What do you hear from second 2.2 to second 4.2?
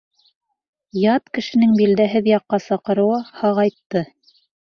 яҡҡа саҡырыуы һағайтты.